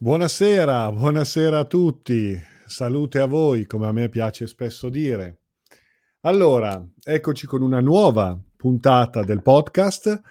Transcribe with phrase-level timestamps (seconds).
[0.00, 2.40] Buonasera, buonasera a tutti.
[2.66, 5.40] Salute a voi, come a me piace spesso dire.
[6.20, 10.22] Allora, eccoci con una nuova puntata del podcast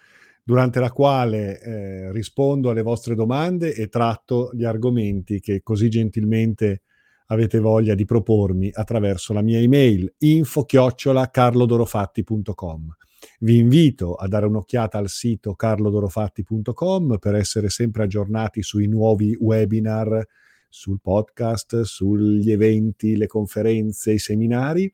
[0.42, 6.84] durante la quale eh, rispondo alle vostre domande e tratto gli argomenti che così gentilmente
[7.26, 12.96] avete voglia di propormi attraverso la mia email info-carlodorofatti.com.
[13.40, 20.26] Vi invito a dare un'occhiata al sito carlodorofatti.com per essere sempre aggiornati sui nuovi webinar,
[20.70, 24.94] sul podcast, sugli eventi, le conferenze, i seminari.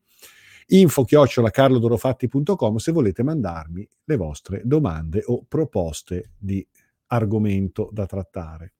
[0.67, 6.65] Info carlodorofatti.com se volete mandarmi le vostre domande o proposte di
[7.07, 8.73] argomento da trattare.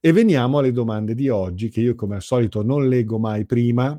[0.00, 3.98] E veniamo alle domande di oggi, che io come al solito non leggo mai prima,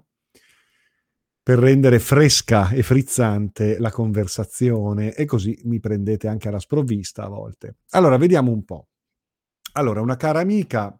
[1.46, 7.28] per rendere fresca e frizzante la conversazione e così mi prendete anche alla sprovvista a
[7.28, 7.76] volte.
[7.92, 8.88] Allora, vediamo un po'.
[9.74, 11.00] Allora, una cara amica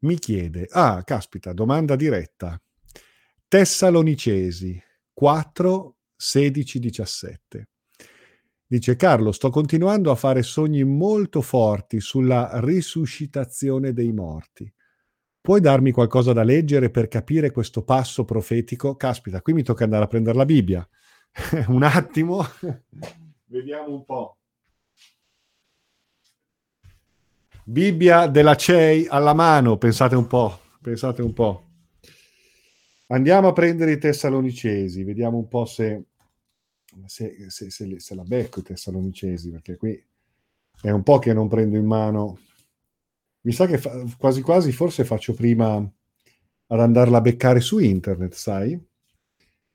[0.00, 2.60] mi chiede, ah, caspita, domanda diretta.
[3.46, 7.68] Tessalonicesi 4, 16, 17.
[8.66, 14.68] Dice Carlo, sto continuando a fare sogni molto forti sulla risuscitazione dei morti.
[15.48, 18.96] Puoi darmi qualcosa da leggere per capire questo passo profetico?
[18.96, 20.86] Caspita, qui mi tocca andare a prendere la Bibbia.
[21.68, 22.44] un attimo,
[23.46, 24.36] vediamo un po'.
[27.64, 31.70] Bibbia della CEI alla mano, pensate un po', pensate un po'.
[33.06, 36.08] Andiamo a prendere i Tessalonicesi, vediamo un po' se,
[37.06, 39.98] se, se, se, la becco i Tessalonicesi, perché qui
[40.82, 42.38] è un po' che non prendo in mano
[43.48, 48.34] mi sa che fa, quasi quasi forse faccio prima ad andarla a beccare su internet,
[48.34, 48.78] sai?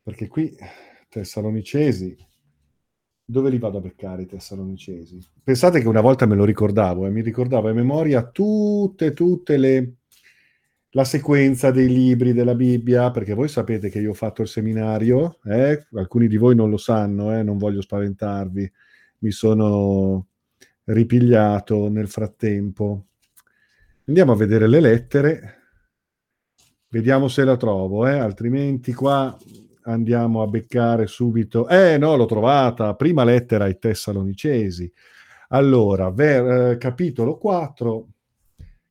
[0.04, 0.56] Perché qui
[1.10, 2.16] Tessalonicesi,
[3.26, 5.18] dove li vado a beccare i Tessalonicesi?
[5.44, 9.94] Pensate che una volta me lo ricordavo, eh, mi ricordavo a memoria tutte, tutte le
[10.96, 15.40] la sequenza dei libri della Bibbia, perché voi sapete che io ho fatto il seminario,
[15.46, 15.88] eh?
[15.94, 17.42] alcuni di voi non lo sanno, eh?
[17.42, 18.72] non voglio spaventarvi,
[19.18, 20.28] mi sono
[20.84, 23.08] ripigliato nel frattempo
[24.06, 25.62] Andiamo a vedere le lettere,
[26.90, 28.18] vediamo se la trovo, eh?
[28.18, 29.34] altrimenti qua
[29.84, 31.70] andiamo a beccare subito.
[31.70, 34.92] Eh no, l'ho trovata, prima lettera ai Tessalonicesi.
[35.50, 38.08] Allora, ver, eh, capitolo 4,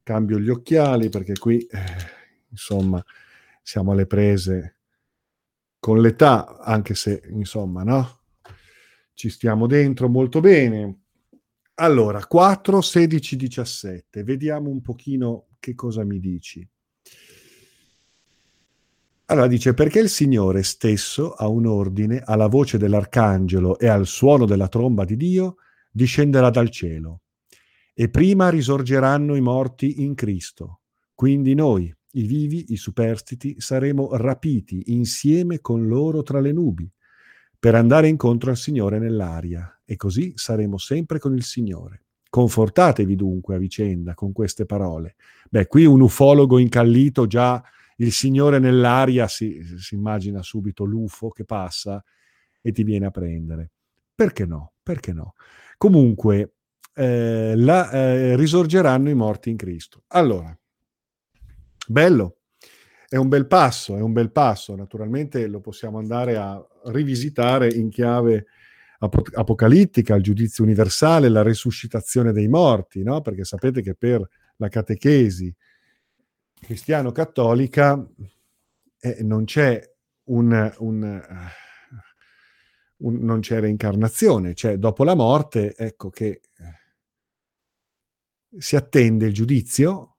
[0.03, 1.79] cambio gli occhiali perché qui, eh,
[2.49, 3.05] insomma,
[3.61, 4.77] siamo alle prese
[5.79, 8.21] con l'età, anche se, insomma, no?
[9.13, 11.02] Ci stiamo dentro molto bene.
[11.83, 14.23] Allora, 4, 16, 17.
[14.23, 16.65] Vediamo un pochino che cosa mi dici.
[19.25, 24.45] Allora dice, perché il Signore stesso ha un ordine alla voce dell'arcangelo e al suono
[24.45, 25.57] della tromba di Dio,
[25.91, 27.23] discenderà dal cielo.
[27.93, 30.83] E prima risorgeranno i morti in Cristo.
[31.17, 36.89] Quindi noi, i vivi, i superstiti, saremo rapiti insieme con loro tra le nubi
[37.59, 42.03] per andare incontro al Signore nell'aria e così saremo sempre con il Signore.
[42.29, 45.17] Confortatevi dunque a vicenda con queste parole.
[45.51, 47.63] Beh, qui un ufologo incallito già
[47.97, 52.03] il Signore nell'aria si, si immagina subito l'UFO che passa
[52.61, 53.71] e ti viene a prendere.
[54.15, 54.73] Perché no?
[54.83, 55.35] Perché no?
[55.77, 56.55] Comunque,
[56.95, 60.05] eh, la, eh, risorgeranno i morti in Cristo.
[60.09, 60.57] Allora,
[61.87, 62.39] bello,
[63.09, 64.75] è un bel passo, è un bel passo.
[64.75, 68.47] Naturalmente lo possiamo andare a rivisitare in chiave
[69.03, 73.21] ap- apocalittica, il giudizio universale, la resuscitazione dei morti, no?
[73.21, 74.27] Perché sapete che per
[74.57, 75.55] la catechesi
[76.61, 78.09] cristiano-cattolica
[79.01, 79.83] eh, non c'è
[80.25, 81.23] un, un,
[82.97, 86.41] non c'è reincarnazione, cioè dopo la morte, ecco che
[88.57, 90.17] si attende il giudizio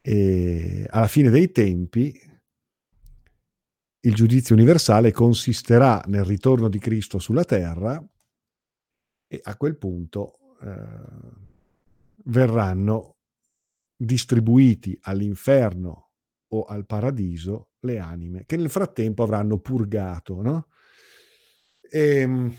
[0.00, 2.30] e alla fine dei tempi
[4.04, 8.02] il giudizio universale consisterà nel ritorno di Cristo sulla terra
[9.28, 10.74] e a quel punto eh,
[12.24, 13.16] verranno
[13.96, 16.10] distribuiti all'inferno
[16.48, 20.42] o al paradiso le anime che nel frattempo avranno purgato.
[20.42, 20.66] No?
[21.80, 22.56] E, ehm,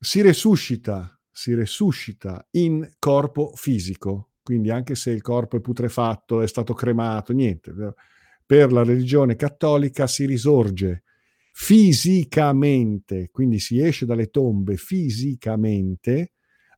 [0.00, 6.46] si resuscita, si resuscita in corpo fisico, quindi anche se il corpo è putrefatto, è
[6.46, 7.72] stato cremato, niente,
[8.48, 11.02] per la religione cattolica si risorge
[11.52, 16.32] fisicamente, quindi si esce dalle tombe fisicamente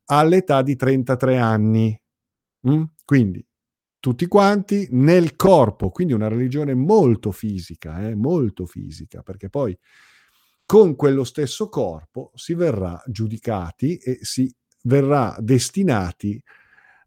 [0.07, 2.03] all'età di 33 anni.
[2.69, 2.83] Mm?
[3.05, 3.47] Quindi
[4.01, 8.17] tutti quanti nel corpo, quindi una religione molto fisica, eh?
[8.17, 9.79] molto fisica, perché poi
[10.67, 14.53] con quello stesso corpo si verrà giudicati e si
[14.83, 16.43] verrà destinati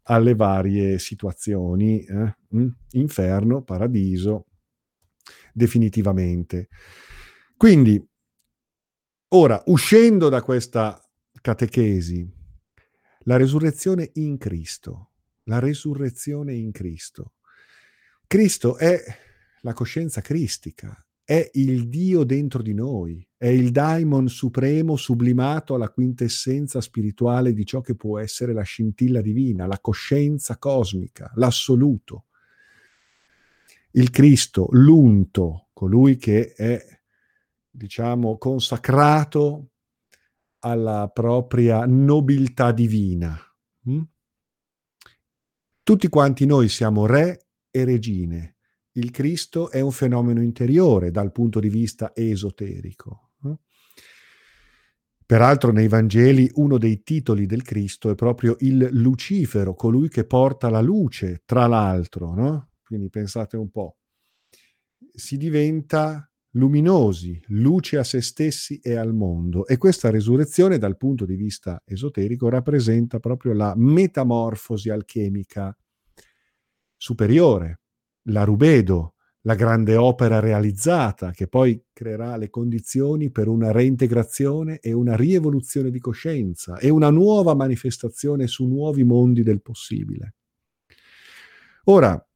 [0.04, 2.36] alle varie situazioni, eh?
[2.56, 2.68] Mm?
[2.92, 4.46] inferno, paradiso,
[5.54, 6.68] definitivamente.
[7.56, 8.04] Quindi,
[9.28, 11.00] ora, uscendo da questa
[11.40, 12.28] catechesi,
[13.20, 15.12] la resurrezione in Cristo,
[15.44, 17.34] la resurrezione in Cristo.
[18.26, 19.02] Cristo è
[19.60, 25.88] la coscienza cristica, è il Dio dentro di noi, è il daimon supremo sublimato alla
[25.88, 32.26] quintessenza spirituale di ciò che può essere la scintilla divina, la coscienza cosmica, l'assoluto.
[33.96, 36.84] Il Cristo, l'unto, colui che è,
[37.70, 39.70] diciamo, consacrato
[40.60, 43.38] alla propria nobiltà divina.
[43.88, 44.02] Mm?
[45.82, 48.56] Tutti quanti noi siamo re e regine,
[48.92, 53.30] il Cristo è un fenomeno interiore dal punto di vista esoterico.
[55.26, 60.68] Peraltro nei Vangeli uno dei titoli del Cristo è proprio il Lucifero, colui che porta
[60.68, 62.68] la luce, tra l'altro, no?
[62.84, 63.96] Quindi pensate un po'.
[65.12, 69.66] Si diventa luminosi, luce a se stessi e al mondo.
[69.66, 75.76] E questa resurrezione dal punto di vista esoterico rappresenta proprio la metamorfosi alchemica
[76.96, 77.80] superiore
[78.28, 84.92] la rubedo, la grande opera realizzata che poi creerà le condizioni per una reintegrazione e
[84.92, 90.36] una rievoluzione di coscienza e una nuova manifestazione su nuovi mondi del possibile.
[91.84, 92.26] Ora,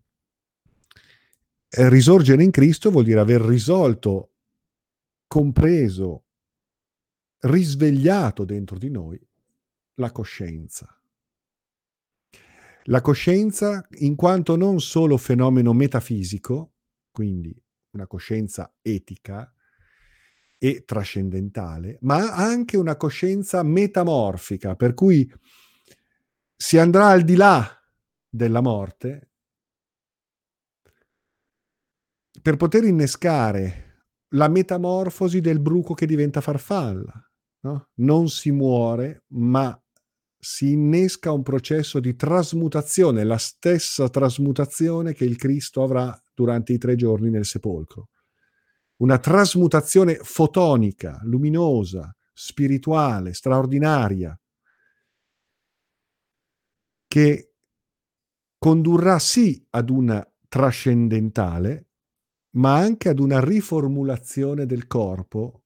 [1.71, 4.33] risorgere in Cristo vuol dire aver risolto,
[5.27, 6.25] compreso,
[7.41, 9.21] risvegliato dentro di noi
[9.95, 10.93] la coscienza.
[12.85, 16.73] La coscienza in quanto non solo fenomeno metafisico,
[17.11, 17.55] quindi
[17.91, 19.53] una coscienza etica
[20.57, 25.31] e trascendentale, ma anche una coscienza metamorfica, per cui
[26.57, 27.65] si andrà al di là
[28.29, 29.28] della morte
[32.49, 37.13] per poter innescare la metamorfosi del bruco che diventa farfalla.
[37.61, 37.91] No?
[37.97, 39.79] Non si muore, ma
[40.35, 46.79] si innesca un processo di trasmutazione, la stessa trasmutazione che il Cristo avrà durante i
[46.79, 48.09] tre giorni nel sepolcro.
[49.03, 54.35] Una trasmutazione fotonica, luminosa, spirituale, straordinaria,
[57.07, 57.53] che
[58.57, 61.88] condurrà sì ad una trascendentale,
[62.53, 65.63] ma anche ad una riformulazione del corpo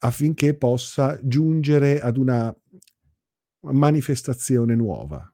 [0.00, 2.54] affinché possa giungere ad una
[3.60, 5.26] manifestazione nuova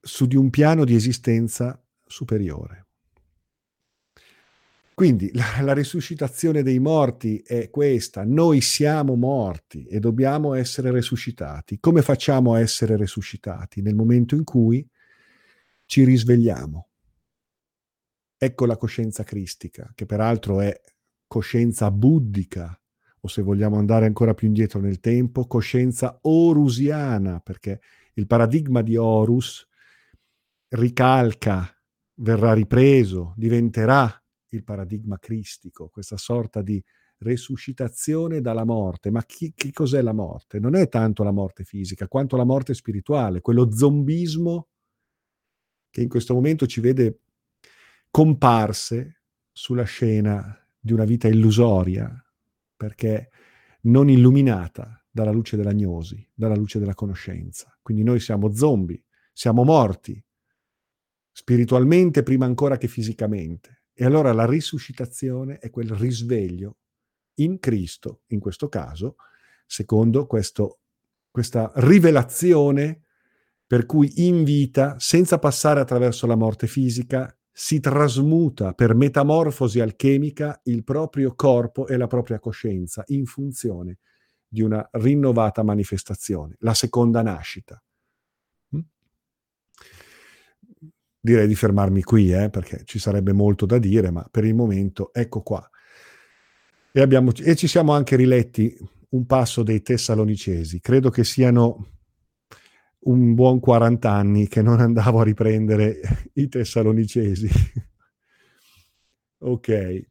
[0.00, 2.86] su di un piano di esistenza superiore.
[4.94, 11.78] Quindi la, la, risuscitazione dei morti è questa, noi siamo morti e dobbiamo essere risuscitati.
[11.78, 13.80] Come facciamo a essere risuscitati?
[13.80, 14.84] Nel momento in cui
[15.88, 16.88] ci risvegliamo.
[18.36, 20.78] Ecco la coscienza cristica, che peraltro è
[21.26, 22.78] coscienza buddica,
[23.20, 27.80] o se vogliamo andare ancora più indietro nel tempo, coscienza orusiana, perché
[28.14, 29.66] il paradigma di Horus
[30.68, 31.74] ricalca,
[32.16, 34.12] verrà ripreso, diventerà
[34.50, 36.84] il paradigma cristico, questa sorta di
[37.20, 39.10] resuscitazione dalla morte.
[39.10, 40.60] Ma chi, che cos'è la morte?
[40.60, 44.68] Non è tanto la morte fisica, quanto la morte spirituale, quello zombismo
[45.90, 47.20] che in questo momento ci vede
[48.10, 52.10] comparse sulla scena di una vita illusoria,
[52.76, 53.30] perché
[53.82, 57.76] non illuminata dalla luce della gnosi, dalla luce della conoscenza.
[57.82, 59.02] Quindi noi siamo zombie,
[59.32, 60.22] siamo morti,
[61.32, 63.82] spiritualmente prima ancora che fisicamente.
[63.92, 66.78] E allora la risuscitazione è quel risveglio
[67.34, 69.16] in Cristo, in questo caso,
[69.66, 70.80] secondo questo,
[71.30, 73.02] questa rivelazione
[73.68, 80.58] per cui in vita, senza passare attraverso la morte fisica, si trasmuta per metamorfosi alchemica
[80.64, 83.98] il proprio corpo e la propria coscienza in funzione
[84.48, 87.82] di una rinnovata manifestazione, la seconda nascita.
[88.74, 88.80] Mm?
[91.20, 95.12] Direi di fermarmi qui, eh, perché ci sarebbe molto da dire, ma per il momento
[95.12, 95.68] ecco qua.
[96.90, 98.74] E, abbiamo, e ci siamo anche riletti
[99.10, 100.80] un passo dei Tessalonicesi.
[100.80, 101.97] Credo che siano
[103.00, 106.00] un buon 40 anni che non andavo a riprendere
[106.34, 107.48] i tessalonicesi.
[109.38, 110.02] ok.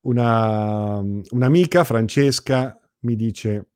[0.00, 3.68] Una, un'amica, Francesca, mi dice,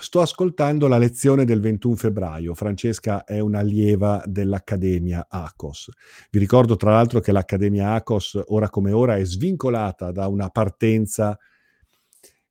[0.00, 2.54] sto ascoltando la lezione del 21 febbraio.
[2.54, 5.90] Francesca è un'allieva dell'Accademia ACOS.
[6.30, 11.38] Vi ricordo tra l'altro che l'Accademia ACOS, ora come ora, è svincolata da una partenza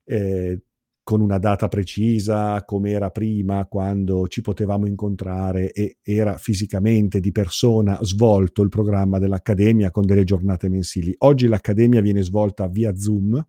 [0.04, 0.62] eh,
[1.04, 7.32] con una data precisa come era prima quando ci potevamo incontrare e era fisicamente di
[7.32, 11.14] persona svolto il programma dell'Accademia con delle giornate mensili.
[11.18, 13.44] Oggi l'Accademia viene svolta via Zoom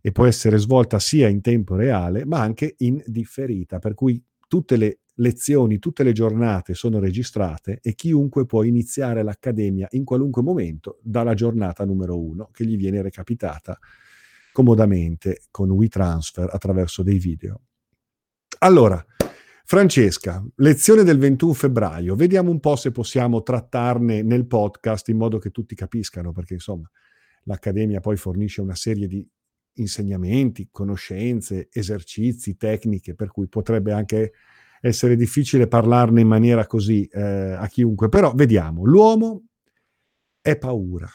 [0.00, 4.76] e può essere svolta sia in tempo reale ma anche in differita, per cui tutte
[4.76, 10.98] le lezioni, tutte le giornate sono registrate e chiunque può iniziare l'Accademia in qualunque momento
[11.02, 13.78] dalla giornata numero uno che gli viene recapitata
[14.58, 17.60] comodamente con WeTransfer attraverso dei video.
[18.58, 19.00] Allora,
[19.64, 25.38] Francesca, lezione del 21 febbraio, vediamo un po' se possiamo trattarne nel podcast in modo
[25.38, 26.90] che tutti capiscano, perché insomma
[27.44, 29.24] l'Accademia poi fornisce una serie di
[29.74, 34.32] insegnamenti, conoscenze, esercizi, tecniche, per cui potrebbe anche
[34.80, 39.44] essere difficile parlarne in maniera così eh, a chiunque, però vediamo, l'uomo
[40.40, 41.08] è paura,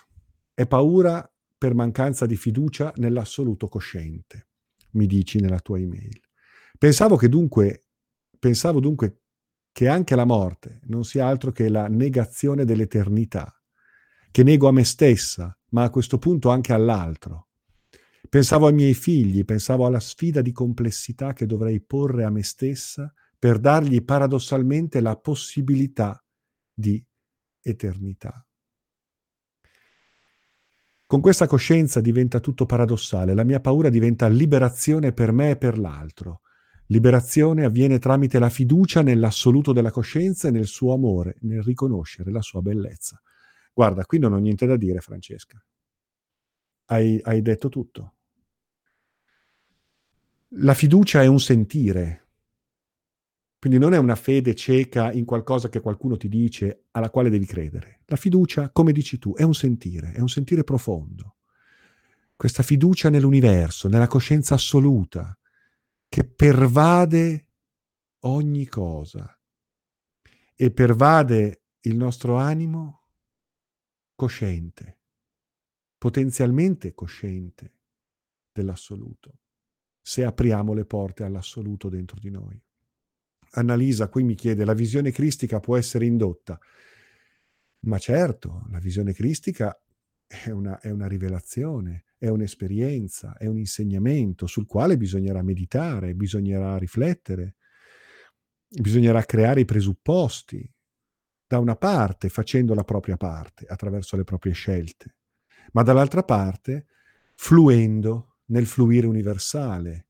[0.54, 1.30] è paura
[1.64, 4.50] per mancanza di fiducia nell'assoluto cosciente,
[4.96, 6.20] mi dici nella tua email.
[6.78, 7.86] Pensavo che dunque,
[8.38, 9.22] pensavo dunque
[9.72, 13.50] che anche la morte non sia altro che la negazione dell'eternità,
[14.30, 17.48] che nego a me stessa, ma a questo punto anche all'altro.
[18.28, 23.14] Pensavo ai miei figli, pensavo alla sfida di complessità che dovrei porre a me stessa
[23.40, 26.22] per dargli paradossalmente la possibilità
[26.74, 27.02] di
[27.62, 28.46] eternità.
[31.14, 35.78] Con questa coscienza diventa tutto paradossale, la mia paura diventa liberazione per me e per
[35.78, 36.42] l'altro.
[36.88, 42.42] Liberazione avviene tramite la fiducia nell'assoluto della coscienza e nel suo amore, nel riconoscere la
[42.42, 43.22] sua bellezza.
[43.72, 45.64] Guarda, qui non ho niente da dire, Francesca.
[46.86, 48.14] Hai, hai detto tutto.
[50.48, 52.23] La fiducia è un sentire,
[53.64, 57.46] quindi non è una fede cieca in qualcosa che qualcuno ti dice alla quale devi
[57.46, 58.02] credere.
[58.08, 61.38] La fiducia, come dici tu, è un sentire, è un sentire profondo.
[62.36, 65.40] Questa fiducia nell'universo, nella coscienza assoluta,
[66.10, 67.52] che pervade
[68.26, 69.34] ogni cosa
[70.54, 73.08] e pervade il nostro animo
[74.14, 75.00] cosciente,
[75.98, 77.78] potenzialmente cosciente
[78.52, 79.40] dell'assoluto,
[80.02, 82.62] se apriamo le porte all'assoluto dentro di noi.
[83.56, 86.60] Annalisa qui mi chiede, la visione cristica può essere indotta?
[87.86, 89.78] Ma certo, la visione cristica
[90.26, 96.78] è una, è una rivelazione, è un'esperienza, è un insegnamento sul quale bisognerà meditare, bisognerà
[96.78, 97.56] riflettere,
[98.68, 100.68] bisognerà creare i presupposti,
[101.46, 105.18] da una parte facendo la propria parte attraverso le proprie scelte,
[105.74, 106.88] ma dall'altra parte
[107.36, 110.08] fluendo nel fluire universale,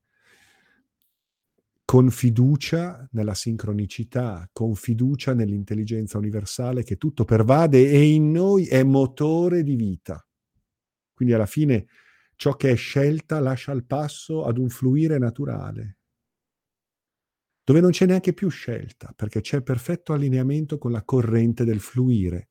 [1.93, 8.81] con fiducia nella sincronicità, con fiducia nell'intelligenza universale che tutto pervade e in noi è
[8.81, 10.27] motore di vita.
[11.13, 11.85] Quindi alla fine
[12.35, 15.99] ciò che è scelta lascia il passo ad un fluire naturale,
[17.63, 22.49] dove non c'è neanche più scelta, perché c'è perfetto allineamento con la corrente del fluire.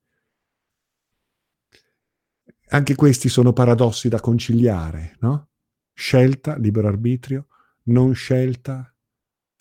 [2.67, 5.49] Anche questi sono paradossi da conciliare, no?
[5.91, 7.47] Scelta, libero arbitrio,
[7.87, 8.87] non scelta,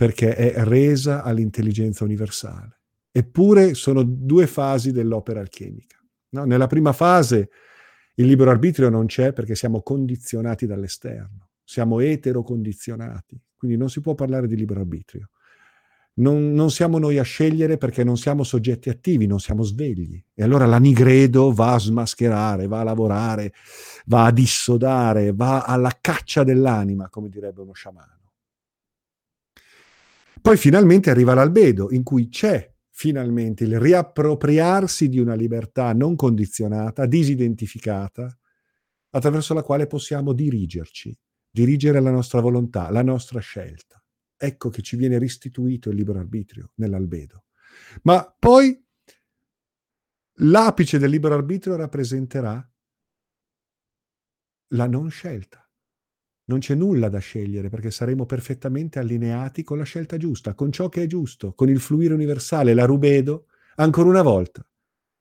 [0.03, 2.81] perché è resa all'intelligenza universale.
[3.13, 5.97] Eppure sono due fasi dell'opera alchemica.
[6.31, 6.43] No?
[6.45, 7.51] Nella prima fase
[8.17, 14.17] il libero arbitrio non c'è perché siamo condizionati dall'esterno, siamo eterocondizionati, quindi non si può
[14.17, 15.29] parlare di libero arbitrio.
[16.15, 20.21] Non, non, siamo noi a scegliere perché non siamo soggetti attivi, non siamo svegli.
[20.35, 23.53] E allora la nigredo va a smascherare, va a lavorare,
[24.07, 28.22] va a dissodare, va alla caccia dell'anima, come direbbe uno sciamano.
[30.43, 37.07] Poi finalmente arriva l'albedo, in cui c'è finalmente il riappropriarsi di una libertà non condizionata,
[37.07, 38.37] disidentificata,
[39.11, 41.17] attraverso la quale possiamo dirigerci,
[41.49, 44.03] dirigere la nostra volontà, la nostra scelta.
[44.37, 47.45] Ecco che ci viene restituito il libero arbitrio nell'albedo.
[48.03, 48.85] Ma poi
[50.39, 52.69] l'apice del libero arbitrio rappresenterà
[54.71, 55.62] la non scelta
[56.45, 60.89] non c'è nulla da scegliere perché saremo perfettamente allineati con la scelta giusta, con ciò
[60.89, 63.47] che è giusto, con il fluire universale, la rubedo,
[63.77, 64.65] ancora una volta.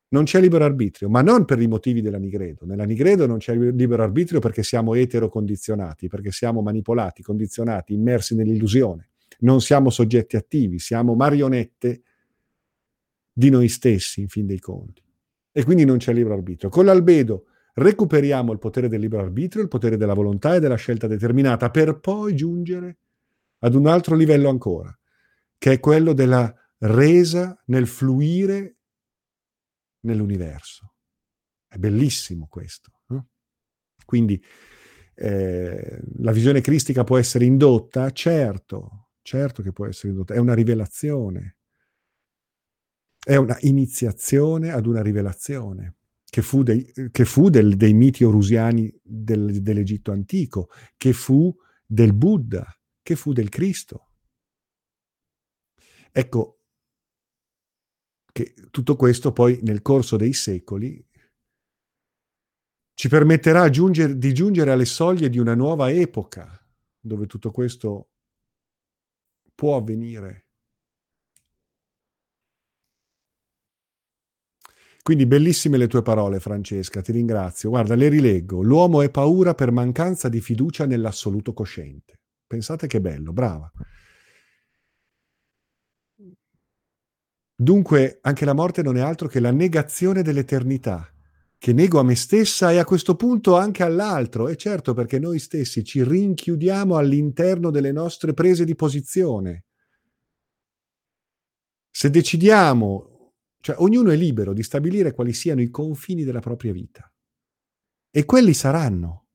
[0.09, 2.65] Non c'è libero arbitrio, ma non per i motivi della Nigredo.
[2.65, 9.09] Nella Nigredo non c'è libero arbitrio perché siamo eterocondizionati, perché siamo manipolati, condizionati, immersi nell'illusione.
[9.39, 12.01] Non siamo soggetti attivi, siamo marionette
[13.31, 15.01] di noi stessi, in fin dei conti.
[15.49, 16.69] E quindi non c'è libero arbitrio.
[16.69, 21.07] Con l'albedo recuperiamo il potere del libero arbitrio, il potere della volontà e della scelta
[21.07, 22.97] determinata, per poi giungere
[23.59, 24.97] ad un altro livello ancora,
[25.57, 28.77] che è quello della resa nel fluire
[30.01, 30.93] nell'universo.
[31.67, 32.91] È bellissimo questo.
[33.07, 33.27] No?
[34.05, 34.43] Quindi
[35.13, 38.09] eh, la visione cristica può essere indotta?
[38.11, 41.57] Certo, certo che può essere indotta, è una rivelazione,
[43.23, 45.97] è una iniziazione ad una rivelazione
[46.31, 51.53] che fu, dei, che fu del, dei miti orusiani del, dell'Egitto antico, che fu
[51.85, 52.65] del Buddha,
[53.01, 54.11] che fu del Cristo.
[56.09, 56.59] Ecco
[58.31, 61.05] che tutto questo poi nel corso dei secoli
[62.93, 66.65] ci permetterà giungere, di giungere alle soglie di una nuova epoca
[66.97, 68.11] dove tutto questo
[69.53, 70.50] può avvenire.
[75.03, 77.69] Quindi bellissime le tue parole, Francesca, ti ringrazio.
[77.69, 78.61] Guarda, le rileggo.
[78.61, 82.19] L'uomo è paura per mancanza di fiducia nell'assoluto cosciente.
[82.45, 83.71] Pensate che bello, brava.
[87.55, 91.11] Dunque, anche la morte non è altro che la negazione dell'eternità,
[91.57, 94.49] che nego a me stessa e a questo punto anche all'altro.
[94.49, 99.65] E certo, perché noi stessi ci rinchiudiamo all'interno delle nostre prese di posizione.
[101.89, 103.10] Se decidiamo
[103.61, 107.09] cioè ognuno è libero di stabilire quali siano i confini della propria vita.
[108.09, 109.27] E quelli saranno,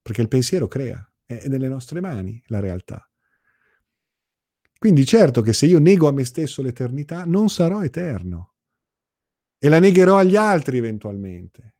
[0.00, 3.10] perché il pensiero crea, è nelle nostre mani la realtà.
[4.78, 8.52] Quindi certo che se io nego a me stesso l'eternità, non sarò eterno.
[9.58, 11.76] E la negherò agli altri eventualmente.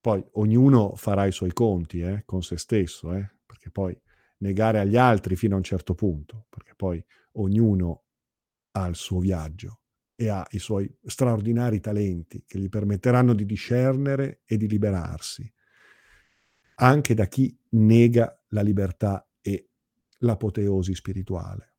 [0.00, 3.98] Poi ognuno farà i suoi conti eh, con se stesso, eh, perché poi
[4.38, 8.04] negare agli altri fino a un certo punto, perché poi ognuno
[8.72, 9.80] ha il suo viaggio
[10.16, 15.52] e ha i suoi straordinari talenti che gli permetteranno di discernere e di liberarsi,
[16.76, 19.68] anche da chi nega la libertà e
[20.18, 21.72] l'apoteosi spirituale.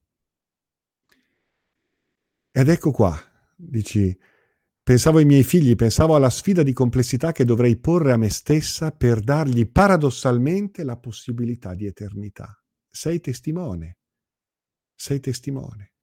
[2.52, 3.18] Ed ecco qua,
[3.56, 4.18] dici,
[4.82, 8.92] pensavo ai miei figli, pensavo alla sfida di complessità che dovrei porre a me stessa
[8.92, 12.58] per dargli paradossalmente la possibilità di eternità.
[12.90, 13.98] Sei testimone,
[14.96, 15.95] sei testimone.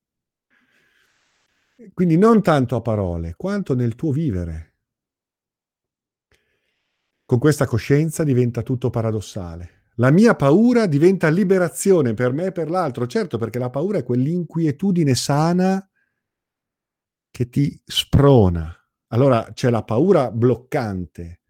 [1.92, 4.74] Quindi non tanto a parole, quanto nel tuo vivere.
[7.24, 9.82] Con questa coscienza diventa tutto paradossale.
[9.96, 14.04] La mia paura diventa liberazione per me e per l'altro, certo perché la paura è
[14.04, 15.86] quell'inquietudine sana
[17.30, 18.74] che ti sprona.
[19.08, 21.40] Allora c'è la paura bloccante,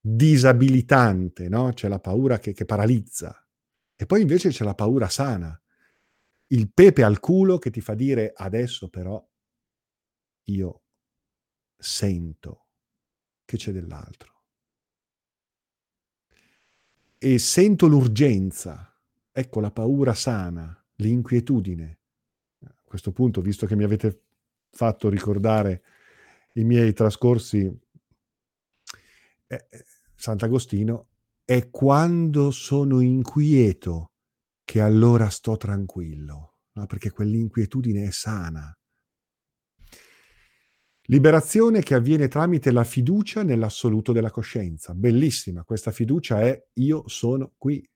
[0.00, 1.72] disabilitante, no?
[1.72, 3.36] C'è la paura che, che paralizza.
[3.96, 5.60] E poi invece c'è la paura sana,
[6.48, 9.24] il pepe al culo che ti fa dire adesso però
[10.44, 10.82] io
[11.76, 12.66] sento
[13.44, 14.32] che c'è dell'altro.
[17.18, 18.94] E sento l'urgenza,
[19.32, 22.00] ecco la paura sana, l'inquietudine.
[22.64, 24.24] A questo punto, visto che mi avete
[24.70, 25.82] fatto ricordare
[26.54, 27.64] i miei trascorsi,
[29.46, 31.08] eh, eh Sant'Agostino,
[31.44, 34.13] è quando sono inquieto
[34.64, 36.86] che allora sto tranquillo, no?
[36.86, 38.76] perché quell'inquietudine è sana.
[41.08, 44.94] Liberazione che avviene tramite la fiducia nell'assoluto della coscienza.
[44.94, 47.86] Bellissima, questa fiducia è io sono qui.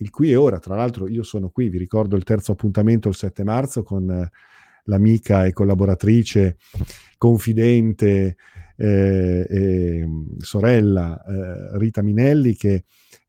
[0.00, 3.16] Il qui e ora, tra l'altro io sono qui, vi ricordo il terzo appuntamento il
[3.16, 4.30] 7 marzo con eh,
[4.84, 6.58] l'amica e collaboratrice,
[7.16, 8.36] confidente
[8.76, 12.84] eh, e mm, sorella eh, Rita Minelli che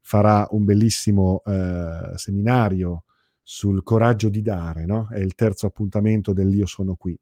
[0.09, 3.03] farà un bellissimo eh, seminario
[3.43, 5.07] sul coraggio di dare, no?
[5.07, 7.15] È il terzo appuntamento dell'Io sono qui.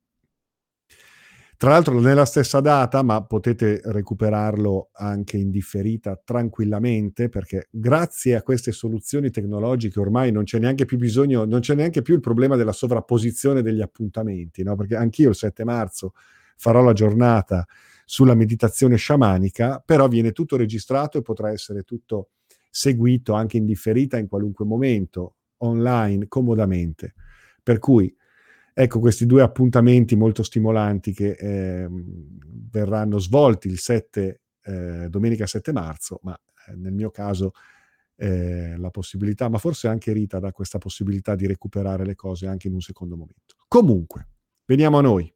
[1.57, 8.41] Tra l'altro nella stessa data, ma potete recuperarlo anche in differita tranquillamente, perché grazie a
[8.41, 12.55] queste soluzioni tecnologiche ormai non c'è neanche più bisogno, non c'è neanche più il problema
[12.55, 14.77] della sovrapposizione degli appuntamenti, no?
[14.77, 16.13] perché anch'io il 7 marzo
[16.55, 17.67] farò la giornata
[18.05, 22.29] sulla meditazione sciamanica, però viene tutto registrato e potrà essere tutto
[22.69, 27.13] seguito anche in differita in qualunque momento, online, comodamente.
[27.61, 28.13] Per cui
[28.73, 31.87] ecco questi due appuntamenti molto stimolanti che eh,
[32.69, 37.53] verranno svolti il 7, eh, domenica 7 marzo, ma eh, nel mio caso
[38.15, 42.67] eh, la possibilità, ma forse anche Rita dà questa possibilità di recuperare le cose anche
[42.67, 43.55] in un secondo momento.
[43.67, 44.27] Comunque,
[44.65, 45.31] veniamo a noi.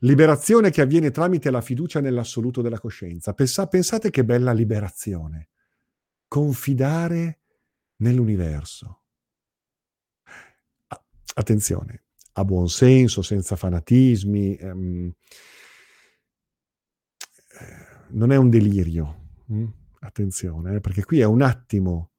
[0.00, 3.32] Liberazione che avviene tramite la fiducia nell'assoluto della coscienza.
[3.32, 5.48] Pensa, pensate che bella liberazione
[6.36, 7.40] confidare
[8.02, 9.04] nell'universo.
[11.34, 15.12] Attenzione, a buon senso, senza fanatismi, ehm,
[18.08, 19.64] non è un delirio, hm?
[20.00, 22.10] attenzione, eh, perché qui è un attimo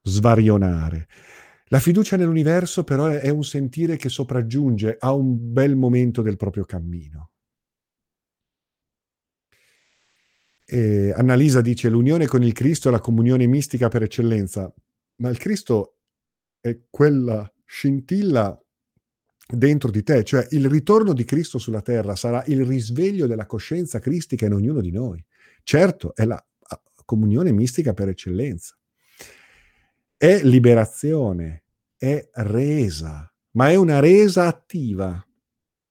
[0.00, 1.08] svarionare.
[1.64, 6.64] La fiducia nell'universo però è un sentire che sopraggiunge a un bel momento del proprio
[6.64, 7.30] cammino.
[10.68, 14.72] E Annalisa dice l'unione con il Cristo è la comunione mistica per eccellenza,
[15.16, 15.98] ma il Cristo
[16.60, 18.60] è quella scintilla
[19.48, 24.00] dentro di te, cioè il ritorno di Cristo sulla terra sarà il risveglio della coscienza
[24.00, 25.24] cristica in ognuno di noi.
[25.62, 26.44] Certo, è la
[27.04, 28.76] comunione mistica per eccellenza.
[30.16, 31.62] È liberazione,
[31.96, 35.24] è resa, ma è una resa attiva,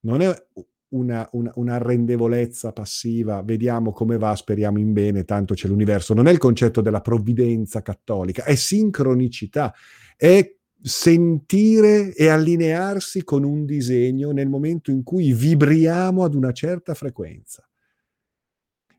[0.00, 0.46] non è
[0.88, 6.14] una, una, un'arrendevolezza passiva, vediamo come va, speriamo in bene, tanto c'è l'universo.
[6.14, 9.74] Non è il concetto della provvidenza cattolica, è sincronicità,
[10.16, 16.94] è sentire e allinearsi con un disegno nel momento in cui vibriamo ad una certa
[16.94, 17.68] frequenza,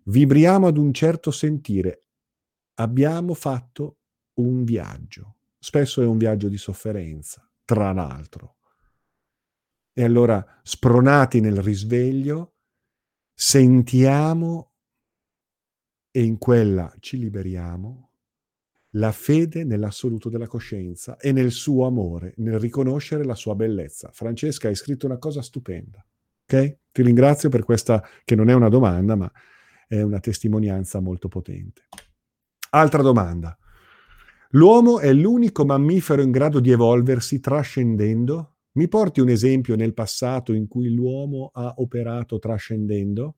[0.05, 2.01] vibriamo ad un certo sentire.
[2.79, 3.97] Abbiamo fatto
[4.35, 8.56] un viaggio, spesso è un viaggio di sofferenza, tra l'altro.
[9.99, 12.57] E allora, spronati nel risveglio,
[13.33, 14.73] sentiamo
[16.11, 18.11] e in quella ci liberiamo
[18.91, 24.11] la fede nell'assoluto della coscienza e nel suo amore, nel riconoscere la sua bellezza.
[24.13, 26.05] Francesca, hai scritto una cosa stupenda.
[26.43, 26.77] Ok?
[26.91, 29.31] Ti ringrazio per questa, che non è una domanda, ma
[29.87, 31.87] è una testimonianza molto potente.
[32.69, 33.57] Altra domanda.
[34.49, 38.56] L'uomo è l'unico mammifero in grado di evolversi trascendendo?
[38.77, 43.37] Mi porti un esempio nel passato in cui l'uomo ha operato trascendendo?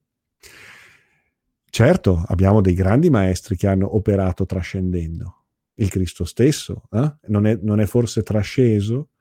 [1.64, 5.44] Certo, abbiamo dei grandi maestri che hanno operato trascendendo
[5.76, 7.14] il Cristo stesso, eh?
[7.28, 9.12] non, è, non, è, forse trasceso?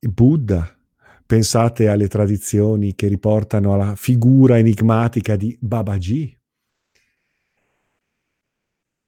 [0.00, 0.70] Il Buddha,
[1.24, 6.38] pensate alle tradizioni che riportano alla figura enigmatica di Babaji.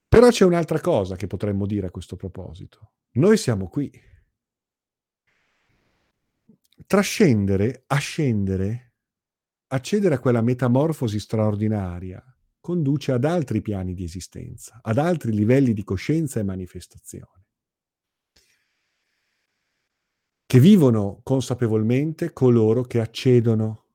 [0.09, 2.93] Però c'è un'altra cosa che potremmo dire a questo proposito.
[3.13, 4.15] Noi siamo qui.
[6.85, 8.95] Trascendere, ascendere,
[9.69, 12.23] accedere a quella metamorfosi straordinaria
[12.61, 17.47] conduce ad altri piani di esistenza, ad altri livelli di coscienza e manifestazione,
[20.45, 23.87] che vivono consapevolmente coloro che accedono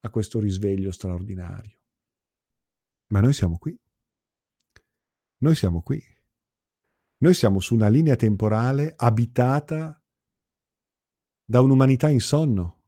[0.00, 1.78] a questo risveglio straordinario.
[3.08, 3.78] Ma noi siamo qui.
[5.38, 6.02] Noi siamo qui.
[7.18, 10.01] Noi siamo su una linea temporale abitata
[11.52, 12.78] da un'umanità in sonno.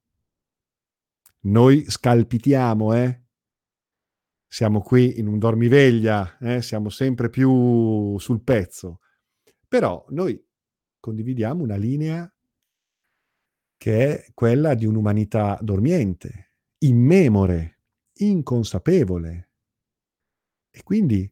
[1.40, 3.24] Noi scalpitiamo, eh?
[4.48, 9.00] siamo qui in un dormiveglia, eh, siamo sempre più sul pezzo,
[9.68, 10.42] però noi
[10.98, 12.26] condividiamo una linea
[13.76, 17.80] che è quella di un'umanità dormiente, immemore,
[18.14, 19.50] inconsapevole.
[20.70, 21.30] E quindi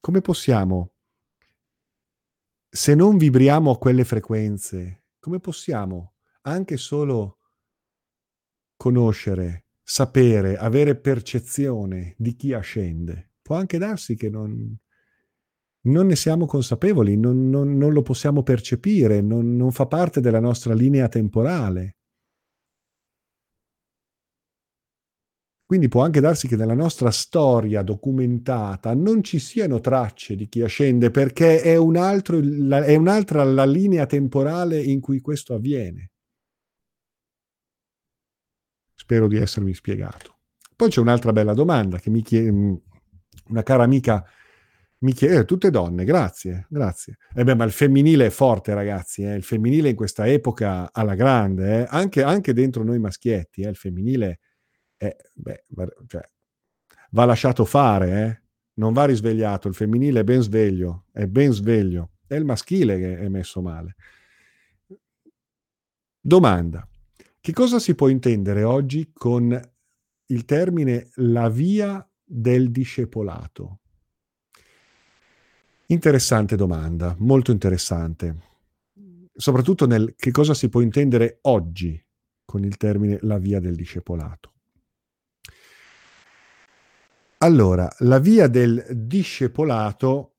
[0.00, 0.92] come possiamo,
[2.66, 7.38] se non vibriamo a quelle frequenze, come possiamo anche solo
[8.76, 13.32] conoscere sapere, avere percezione di chi ascende.
[13.42, 14.78] Può anche darsi che non,
[15.82, 20.74] non ne siamo consapevoli, non, non, non lo possiamo percepire, non fa parte della nostra
[20.74, 21.96] linea temporale.
[25.66, 30.62] Quindi può anche darsi che nella nostra storia documentata non ci siano tracce di chi
[30.62, 36.09] ascende perché è, un altro, è un'altra la linea temporale in cui questo avviene.
[39.10, 40.36] Spero di essermi spiegato.
[40.76, 42.74] Poi c'è un'altra bella domanda che mi chiede, mm,
[43.48, 44.24] una cara amica
[44.98, 47.16] mi chiede, eh, tutte donne, grazie, grazie.
[47.34, 49.34] Eh beh, ma il femminile è forte, ragazzi, eh?
[49.34, 51.86] il femminile in questa epoca alla grande, eh?
[51.90, 53.70] anche, anche, dentro noi maschietti, eh?
[53.70, 54.38] il femminile
[54.96, 55.64] è, beh,
[56.06, 56.22] cioè,
[57.10, 58.42] va lasciato fare, eh?
[58.74, 63.18] non va risvegliato, il femminile è ben sveglio, è ben sveglio, è il maschile che
[63.18, 63.96] è messo male.
[66.20, 66.86] Domanda,
[67.40, 69.58] che cosa si può intendere oggi con
[70.26, 73.78] il termine la via del discepolato?
[75.86, 78.48] Interessante domanda, molto interessante.
[79.34, 82.00] Soprattutto nel che cosa si può intendere oggi
[82.44, 84.52] con il termine la via del discepolato.
[87.38, 90.34] Allora, la via del discepolato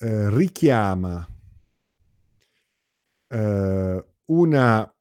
[0.00, 1.26] eh, richiama
[3.30, 4.94] eh, una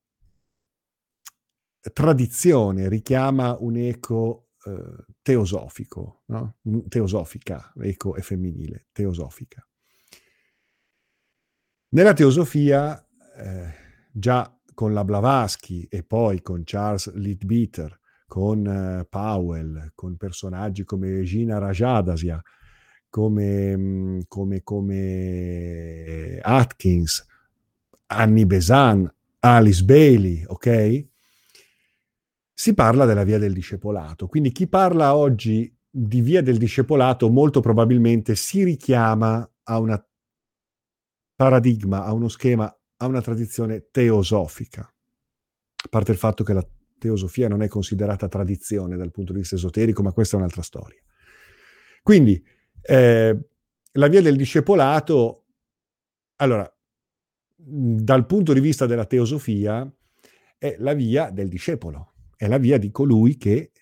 [1.93, 6.57] tradizione richiama un eco eh, teosofico, no?
[6.87, 9.65] teosofica, eco è femminile, teosofica.
[11.91, 13.03] Nella teosofia,
[13.37, 13.73] eh,
[14.11, 21.23] già con la Blavatsky e poi con Charles Leadbeater, con uh, Powell, con personaggi come
[21.23, 22.39] Gina Rajadasia,
[23.09, 27.25] come, mm, come, come Atkins,
[28.11, 31.07] Annie Besan, Alice Bailey, ok?
[32.59, 34.27] si parla della via del discepolato.
[34.27, 40.03] Quindi chi parla oggi di via del discepolato molto probabilmente si richiama a un
[41.37, 42.65] paradigma, a uno schema,
[42.97, 44.81] a una tradizione teosofica.
[44.81, 46.67] A parte il fatto che la
[46.97, 50.99] teosofia non è considerata tradizione dal punto di vista esoterico, ma questa è un'altra storia.
[52.03, 52.43] Quindi,
[52.81, 53.39] eh,
[53.93, 55.45] la via del discepolato,
[56.35, 56.69] allora,
[57.61, 59.91] dal punto di vista della teosofia,
[60.57, 63.73] è la via del discepolo è la via di colui che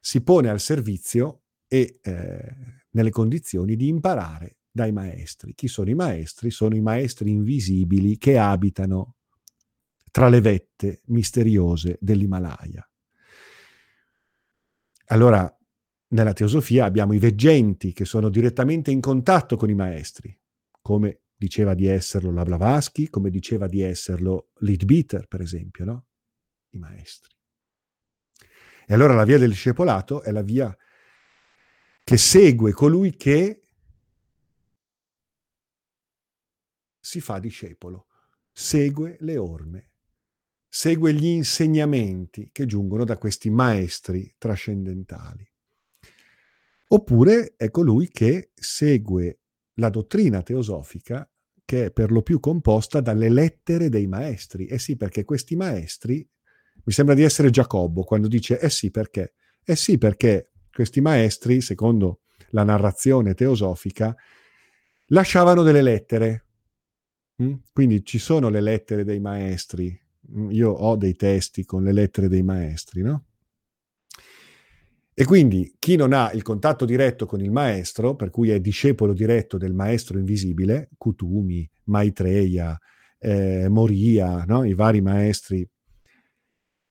[0.00, 2.54] si pone al servizio e eh,
[2.92, 5.54] nelle condizioni di imparare dai maestri.
[5.54, 6.50] Chi sono i maestri?
[6.50, 9.16] Sono i maestri invisibili che abitano
[10.10, 12.90] tra le vette misteriose dell'Himalaya.
[15.08, 15.54] Allora,
[16.08, 20.34] nella teosofia abbiamo i veggenti che sono direttamente in contatto con i maestri,
[20.80, 26.06] come diceva di esserlo la Blavatsky, come diceva di esserlo Leadbeater, per esempio, no?
[26.70, 27.34] I maestri.
[28.86, 30.76] E allora la via del discepolato è la via
[32.04, 33.64] che segue colui che
[37.00, 38.06] si fa discepolo,
[38.52, 39.90] segue le orme,
[40.68, 45.44] segue gli insegnamenti che giungono da questi maestri trascendentali.
[46.88, 49.40] Oppure è colui che segue
[49.76, 51.26] la dottrina teosofica
[51.64, 54.66] che è per lo più composta dalle lettere dei maestri.
[54.66, 56.26] Eh sì, perché questi maestri
[56.84, 59.34] mi sembra di essere Giacobbo quando dice eh sì perché?
[59.62, 62.20] Eh sì perché questi maestri, secondo
[62.50, 64.16] la narrazione teosofica,
[65.06, 66.44] lasciavano delle lettere.
[67.42, 67.54] Mm?
[67.72, 69.98] Quindi ci sono le lettere dei maestri.
[70.34, 73.26] Mm, io ho dei testi con le lettere dei maestri, no?
[75.22, 79.12] E quindi chi non ha il contatto diretto con il maestro, per cui è discepolo
[79.12, 82.76] diretto del maestro invisibile, Kutumi, Maitreya,
[83.20, 84.64] eh, Moria, no?
[84.64, 85.64] i vari maestri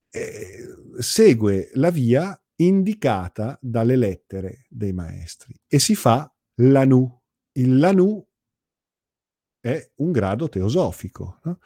[0.08, 0.66] eh,
[0.98, 7.20] segue la via indicata dalle lettere dei maestri e si fa l'anu.
[7.52, 8.26] Il lanu
[9.60, 11.38] è un grado teosofico.
[11.42, 11.58] No?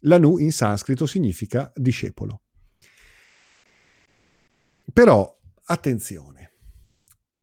[0.00, 2.42] L'anu in sanscrito significa discepolo.
[4.92, 5.40] Però
[5.72, 6.52] attenzione.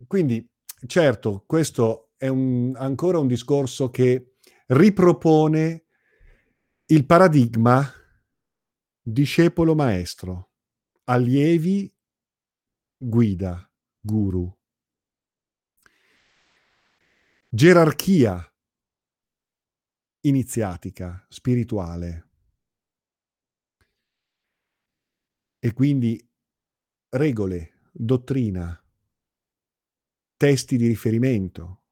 [0.07, 0.47] Quindi,
[0.85, 4.35] certo, questo è un, ancora un discorso che
[4.67, 5.85] ripropone
[6.85, 7.91] il paradigma
[9.01, 10.51] discepolo maestro,
[11.05, 11.93] allievi
[12.97, 14.55] guida, guru.
[17.49, 18.43] Gerarchia
[20.21, 22.27] iniziatica, spirituale.
[25.59, 26.25] E quindi
[27.09, 28.82] regole, dottrina,
[30.38, 31.84] testi di riferimento,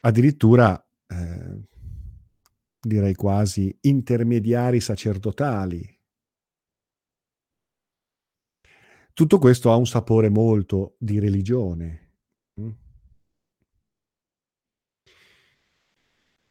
[0.00, 1.62] addirittura eh,
[2.80, 5.96] direi quasi intermediari sacerdotali.
[9.12, 12.12] Tutto questo ha un sapore molto di religione.
[12.60, 12.70] Mm.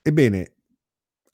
[0.01, 0.55] Ebbene,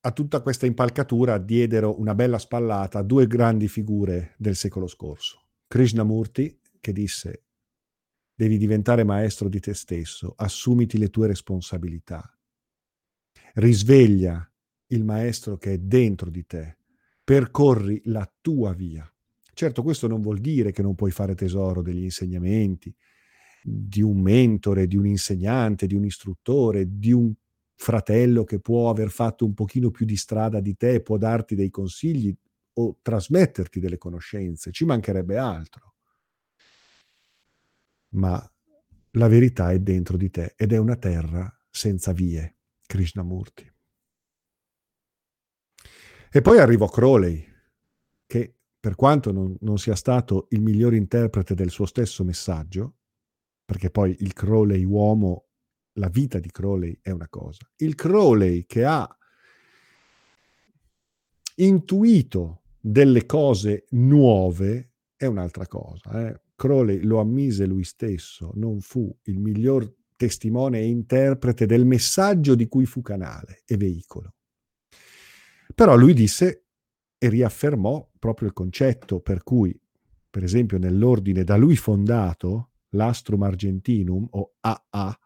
[0.02, 5.43] a tutta questa impalcatura diedero una bella spallata due grandi figure del secolo scorso.
[5.74, 7.46] Krishnamurti, che disse,
[8.36, 12.24] devi diventare maestro di te stesso, assumiti le tue responsabilità,
[13.56, 14.48] risveglia
[14.90, 16.78] il maestro che è dentro di te,
[17.24, 19.12] percorri la tua via.
[19.52, 22.96] Certo, questo non vuol dire che non puoi fare tesoro degli insegnamenti,
[23.64, 27.34] di un mentore, di un insegnante, di un istruttore, di un
[27.74, 31.72] fratello che può aver fatto un pochino più di strada di te, può darti dei
[31.72, 32.32] consigli
[32.74, 35.96] o trasmetterti delle conoscenze, ci mancherebbe altro.
[38.10, 38.54] Ma
[39.12, 43.72] la verità è dentro di te ed è una terra senza vie, Krishnamurti.
[46.36, 47.46] E poi arrivò Crowley,
[48.26, 52.96] che per quanto non, non, sia stato il miglior interprete del suo stesso messaggio,
[53.64, 55.50] perché poi il Crowley uomo,
[55.94, 59.08] la vita di Crowley è una cosa, il Crowley che ha
[61.56, 66.28] intuito delle cose nuove è un'altra cosa.
[66.28, 66.42] Eh?
[66.54, 72.68] Crowley lo ammise lui stesso, non fu il miglior testimone e interprete del messaggio di
[72.68, 74.34] cui fu canale e veicolo.
[75.74, 76.66] Però lui disse
[77.18, 79.78] e riaffermò proprio il concetto per cui,
[80.30, 85.20] per esempio, nell'ordine da lui fondato, l'Astrum Argentinum o AA,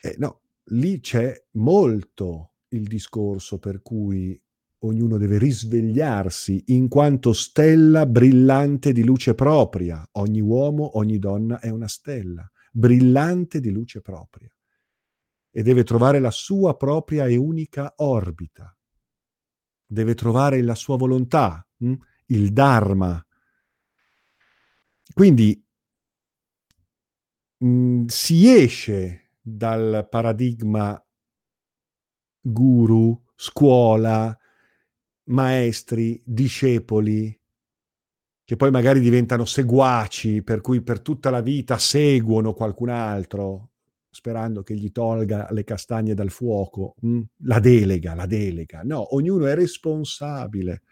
[0.00, 4.40] eh, no, lì c'è molto il discorso per cui
[4.86, 10.06] ognuno deve risvegliarsi in quanto stella brillante di luce propria.
[10.12, 14.48] Ogni uomo, ogni donna è una stella brillante di luce propria
[15.50, 18.76] e deve trovare la sua propria e unica orbita
[19.86, 21.94] deve trovare la sua volontà, hm?
[22.26, 23.24] il Dharma,
[25.12, 25.62] quindi
[27.58, 31.00] mh, mm, si esce dal paradigma
[32.40, 34.36] guru, scuola,
[35.24, 37.38] maestri, discepoli,
[38.44, 43.70] che poi magari diventano seguaci, per cui per tutta la vita seguono qualcun altro,
[44.10, 46.94] sperando che gli tolga le castagne dal fuoco.
[47.06, 47.22] Mm?
[47.44, 48.82] La delega, la delega.
[48.82, 50.82] No, ognuno è responsabile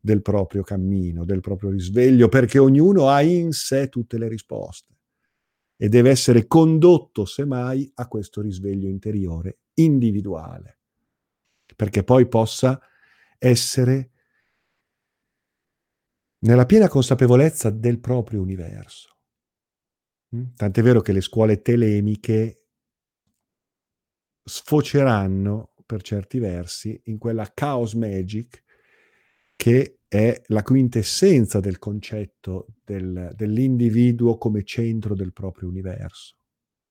[0.00, 4.92] del proprio cammino, del proprio risveglio, perché ognuno ha in sé tutte le risposte
[5.76, 10.78] e deve essere condotto, semmai, a questo risveglio interiore individuale,
[11.76, 12.80] perché poi possa
[13.48, 14.10] essere
[16.44, 19.18] nella piena consapevolezza del proprio universo.
[20.34, 20.54] Mm?
[20.56, 22.68] Tant'è vero che le scuole telemiche
[24.42, 28.62] sfoceranno per certi versi in quella chaos magic
[29.56, 36.36] che è la quintessenza del concetto del, dell'individuo come centro del proprio universo,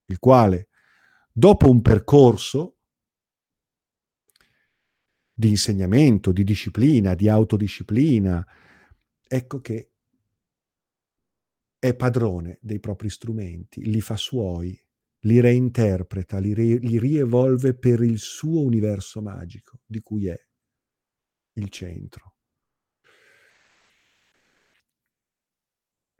[0.06, 0.68] il quale,
[1.32, 2.78] dopo un percorso
[5.34, 8.46] di insegnamento, di disciplina, di autodisciplina,
[9.26, 9.90] ecco che
[11.78, 14.80] è padrone dei propri strumenti, li fa suoi,
[15.20, 20.46] li reinterpreta, li, ri- li rievolve per il suo universo magico, di cui è
[21.54, 22.36] il centro.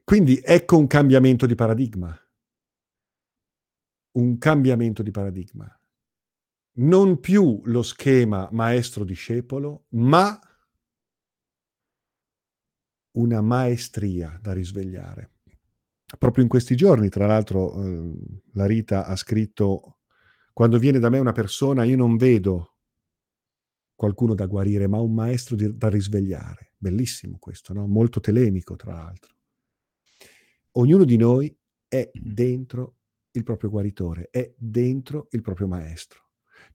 [0.04, 2.14] Quindi ecco un cambiamento di paradigma.
[4.12, 5.80] Un cambiamento di paradigma.
[6.76, 10.38] Non più lo schema maestro-discepolo, ma
[13.12, 15.30] una maestria da risvegliare.
[16.18, 18.12] Proprio in questi giorni, tra l'altro, eh,
[18.52, 19.98] la Rita ha scritto,
[20.52, 22.74] quando viene da me una persona, io non vedo
[23.94, 26.72] qualcuno da guarire, ma un maestro di, da risvegliare.
[26.76, 27.86] Bellissimo questo, no?
[27.86, 29.34] molto telemico, tra l'altro.
[30.72, 31.56] Ognuno di noi
[31.86, 32.96] è dentro
[33.30, 36.23] il proprio guaritore, è dentro il proprio maestro.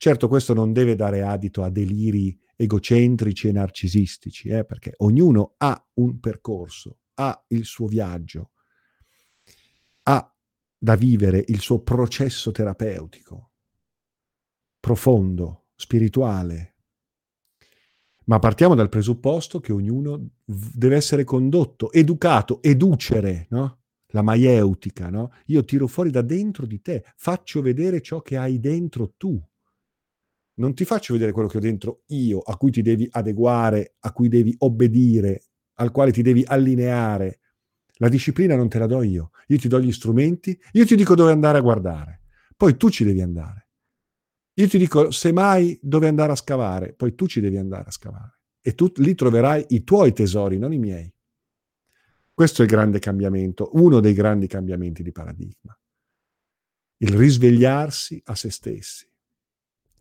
[0.02, 5.90] Certo, questo non deve dare adito a deliri egocentrici e narcisistici, eh, perché ognuno ha
[5.96, 8.52] un percorso, ha il suo viaggio,
[10.04, 10.34] ha
[10.78, 13.52] da vivere il suo processo terapeutico,
[14.80, 16.76] profondo, spirituale.
[18.28, 23.82] Ma partiamo dal presupposto che ognuno deve essere condotto, educato, educere, no?
[24.12, 25.34] La maieutica, no?
[25.48, 29.38] Io tiro fuori da dentro di te, faccio vedere ciò che hai dentro tu
[30.60, 34.12] non ti faccio vedere quello che ho dentro io, a cui ti devi adeguare, a
[34.12, 35.44] cui devi obbedire,
[35.76, 37.40] al quale ti devi allineare.
[37.96, 41.16] La disciplina non te la do io, io ti do gli strumenti, io ti dico
[41.16, 42.22] dove andare a guardare,
[42.56, 43.68] poi tu ci devi andare.
[44.54, 48.40] Io ti dico semmai dove andare a scavare, poi tu ci devi andare a scavare
[48.62, 51.12] e tu lì troverai i tuoi tesori, non i miei.
[52.34, 55.78] Questo è il grande cambiamento, uno dei grandi cambiamenti di paradigma.
[56.98, 59.09] Il risvegliarsi a se stessi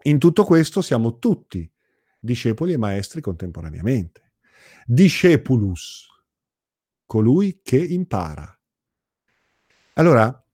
[0.09, 1.71] in tutto questo siamo tutti
[2.19, 4.33] discepoli e maestri contemporaneamente.
[4.87, 6.07] Discepulus,
[7.05, 8.59] colui che impara.
[9.95, 10.45] Allora,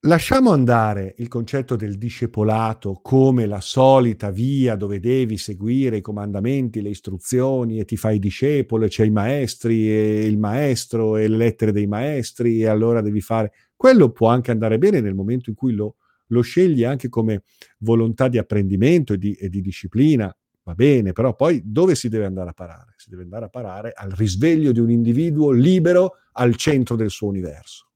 [0.00, 6.80] lasciamo andare il concetto del discepolato come la solita via dove devi seguire i comandamenti,
[6.80, 11.36] le istruzioni e ti fai discepolo e c'è i maestri e il maestro e le
[11.36, 13.52] lettere dei maestri e allora devi fare...
[13.76, 15.96] Quello può anche andare bene nel momento in cui lo
[16.30, 17.42] lo scegli anche come
[17.78, 22.24] volontà di apprendimento e di, e di disciplina, va bene, però poi dove si deve
[22.24, 22.94] andare a parare?
[22.96, 27.28] Si deve andare a parare al risveglio di un individuo libero al centro del suo
[27.28, 27.90] universo.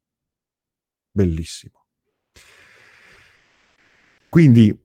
[1.10, 1.84] Bellissimo.
[4.28, 4.76] Quindi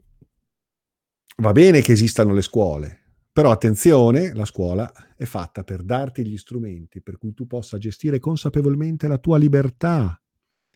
[1.38, 2.99] va bene che esistano le scuole,
[3.31, 8.19] però attenzione, la scuola è fatta per darti gli strumenti per cui tu possa gestire
[8.19, 10.21] consapevolmente la tua libertà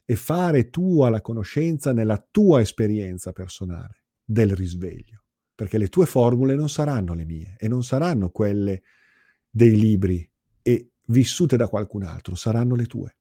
[0.06, 5.24] e fare tua la conoscenza nella tua esperienza personale del risveglio,
[5.56, 8.84] perché le tue formule non saranno le mie e non saranno quelle
[9.50, 10.30] dei libri
[10.62, 13.16] e vissute da qualcun altro, saranno le tue.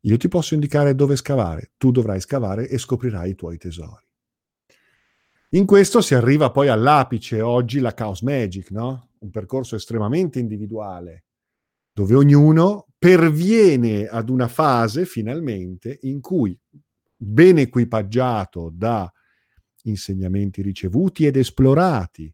[0.00, 4.04] Io ti posso indicare dove scavare, tu dovrai scavare e scoprirai i tuoi tesori.
[5.50, 9.10] In questo si arriva poi all'apice, oggi la Chaos Magic, no?
[9.18, 11.24] Un percorso estremamente individuale,
[11.92, 16.58] dove ognuno perviene ad una fase finalmente in cui,
[17.16, 19.10] ben equipaggiato da
[19.82, 22.32] insegnamenti ricevuti ed esplorati,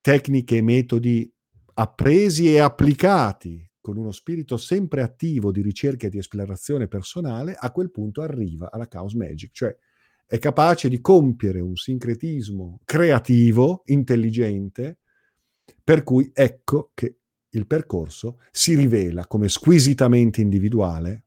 [0.00, 1.32] tecniche e metodi
[1.74, 7.70] appresi e applicati con uno spirito sempre attivo di ricerca e di esplorazione personale, a
[7.70, 9.74] quel punto arriva alla Chaos Magic, cioè
[10.26, 14.98] è capace di compiere un sincretismo creativo, intelligente,
[15.82, 17.19] per cui ecco che
[17.50, 21.24] il percorso si rivela come squisitamente individuale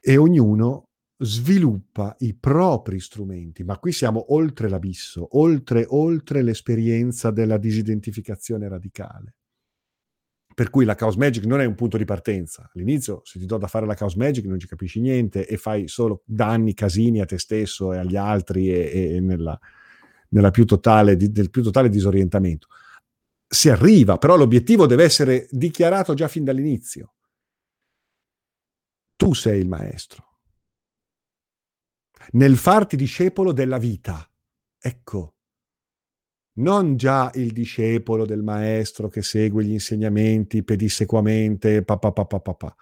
[0.00, 7.56] e ognuno sviluppa i propri strumenti, ma qui siamo oltre l'abisso, oltre, oltre l'esperienza della
[7.56, 9.34] disidentificazione radicale.
[10.54, 12.70] Per cui la Chaos Magic non è un punto di partenza.
[12.72, 15.88] All'inizio, se ti do da fare la Chaos Magic, non ci capisci niente e fai
[15.88, 19.58] solo danni, casini a te stesso e agli altri e, e nella,
[20.28, 22.68] nella più totale, di, del più totale disorientamento.
[23.54, 27.14] Si arriva, però l'obiettivo deve essere dichiarato già fin dall'inizio.
[29.14, 30.40] Tu sei il maestro.
[32.32, 34.28] Nel farti discepolo della vita.
[34.76, 35.36] Ecco,
[36.54, 42.76] non già il discepolo del maestro che segue gli insegnamenti pedissequamente, papà, papà, papà.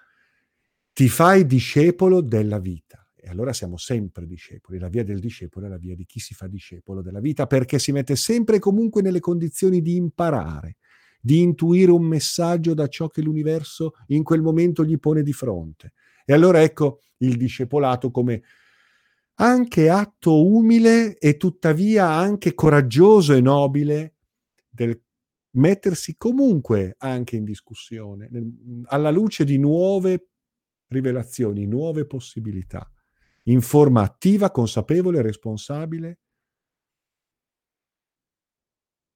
[0.94, 3.01] Ti fai discepolo della vita.
[3.24, 4.80] E allora siamo sempre discepoli.
[4.80, 7.78] La via del discepolo è la via di chi si fa discepolo della vita, perché
[7.78, 10.78] si mette sempre e comunque nelle condizioni di imparare,
[11.20, 15.92] di intuire un messaggio da ciò che l'universo in quel momento gli pone di fronte.
[16.24, 18.42] E allora ecco il discepolato come
[19.34, 24.14] anche atto umile e tuttavia anche coraggioso e nobile
[24.68, 25.00] del
[25.54, 28.28] mettersi comunque anche in discussione,
[28.86, 30.26] alla luce di nuove
[30.88, 32.90] rivelazioni, nuove possibilità,
[33.44, 36.20] in forma attiva, consapevole, responsabile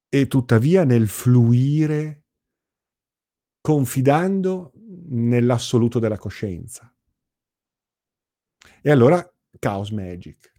[0.09, 2.23] e tuttavia nel fluire
[3.61, 4.71] confidando
[5.09, 6.93] nell'assoluto della coscienza.
[8.81, 9.21] E allora
[9.59, 10.53] Chaos Magic.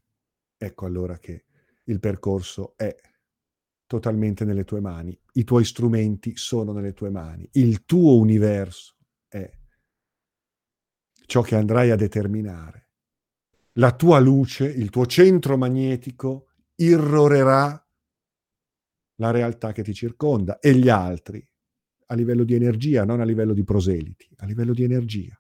[0.57, 1.45] Ecco allora che
[1.85, 2.95] il percorso è
[3.87, 8.97] totalmente nelle tue mani, i tuoi strumenti sono nelle tue mani, il tuo universo
[9.27, 9.51] è
[11.25, 12.88] ciò che andrai a determinare.
[13.73, 17.83] La tua luce, il tuo centro magnetico irrorerà
[19.17, 21.47] la realtà che ti circonda e gli altri
[22.11, 25.39] a livello di energia, non a livello di proseliti, a livello di energia.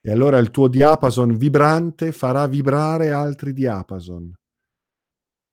[0.00, 4.32] E allora il tuo diapason vibrante farà vibrare altri diapason.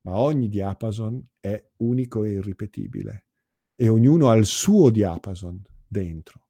[0.06, 3.26] Ma ogni diapason è unico e irripetibile
[3.76, 6.48] e ognuno ha il suo diapason dentro.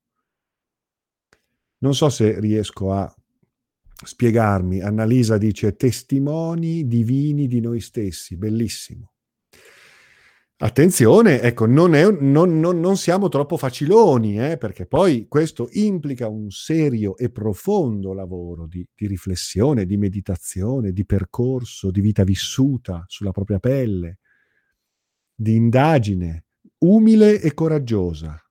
[1.80, 3.14] Non so se riesco a
[4.04, 4.82] spiegarmi.
[4.82, 9.14] Annalisa dice testimoni divini di noi stessi, bellissimo.
[10.64, 16.30] Attenzione, ecco, non, è, non, non, non siamo troppo faciloni, eh, perché poi questo implica
[16.30, 23.04] un serio e profondo lavoro di, di riflessione, di meditazione, di percorso, di vita vissuta
[23.08, 24.20] sulla propria pelle,
[25.36, 26.46] di indagine,
[26.78, 28.43] umile e coraggiosa.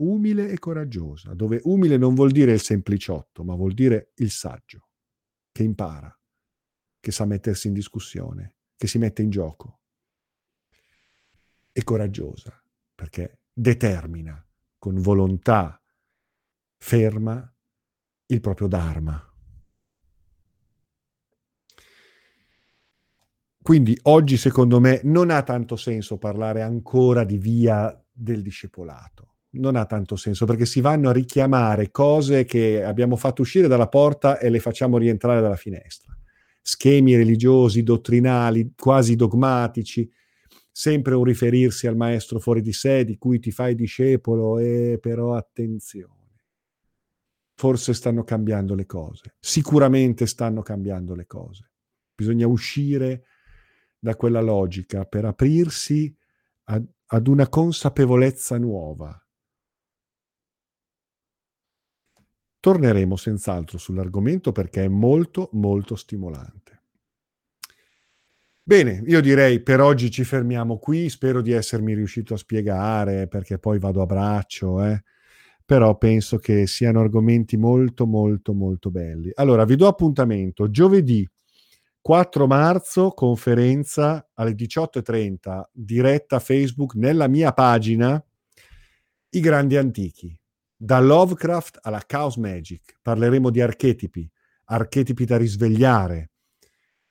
[0.00, 4.88] Umile e coraggiosa, dove umile non vuol dire il sempliciotto, ma vuol dire il saggio,
[5.52, 6.18] che impara,
[6.98, 9.80] che sa mettersi in discussione, che si mette in gioco
[11.72, 12.62] e coraggiosa,
[12.94, 14.42] perché determina
[14.78, 15.80] con volontà
[16.78, 17.54] ferma
[18.26, 19.22] il proprio Dharma.
[23.62, 29.29] Quindi oggi secondo me non ha tanto senso parlare ancora di via del discepolato.
[29.52, 33.88] Non ha tanto senso perché si vanno a richiamare cose che abbiamo fatto uscire dalla
[33.88, 36.16] porta e le facciamo rientrare dalla finestra.
[36.62, 40.08] Schemi religiosi, dottrinali, quasi dogmatici,
[40.70, 45.34] sempre un riferirsi al maestro fuori di sé di cui ti fai discepolo e però
[45.34, 46.18] attenzione.
[47.54, 51.70] Forse stanno cambiando le cose, sicuramente stanno cambiando le cose.
[52.14, 53.24] Bisogna uscire
[53.98, 56.14] da quella logica per aprirsi
[56.64, 59.14] ad, una consapevolezza nuova.
[62.60, 66.82] Torneremo senz'altro sull'argomento perché è molto molto stimolante.
[68.62, 73.58] Bene, io direi per oggi ci fermiamo qui, spero di essermi riuscito a spiegare perché
[73.58, 75.02] poi vado a braccio, eh?
[75.64, 79.30] però penso che siano argomenti molto molto molto belli.
[79.34, 81.28] Allora, vi do appuntamento giovedì
[82.00, 88.24] 4 marzo, conferenza alle 18.30, diretta Facebook nella mia pagina
[89.30, 90.39] I grandi antichi,
[90.82, 93.00] da Lovecraft alla Chaos Magic.
[93.02, 94.26] Parleremo di archetipi,
[94.64, 96.30] archetipi da risvegliare,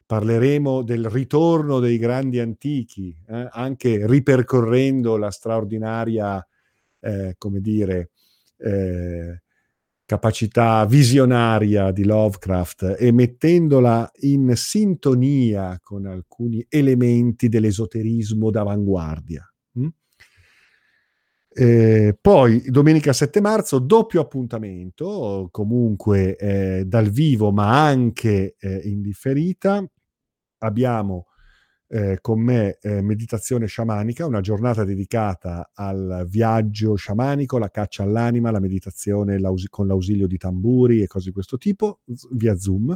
[0.08, 6.44] parleremo del ritorno dei grandi antichi, eh, anche ripercorrendo la straordinaria,
[7.00, 8.10] eh, come dire,
[8.58, 9.44] eh,
[10.04, 19.48] capacità visionaria di Lovecraft e mettendola in sintonia con alcuni elementi dell'esoterismo d'avanguardia.
[21.52, 29.02] Eh, poi domenica 7 marzo, doppio appuntamento, comunque eh, dal vivo ma anche eh, in
[29.02, 29.84] differita,
[30.60, 31.26] abbiamo
[31.88, 38.52] eh, con me eh, meditazione sciamanica, una giornata dedicata al viaggio sciamanico, la caccia all'anima,
[38.52, 42.96] la meditazione l'aus- con l'ausilio di tamburi e cose di questo tipo, via Zoom.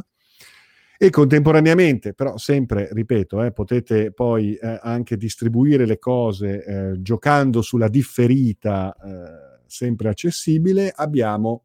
[0.96, 7.62] E contemporaneamente, però sempre, ripeto, eh, potete poi eh, anche distribuire le cose eh, giocando
[7.62, 11.64] sulla differita eh, sempre accessibile, abbiamo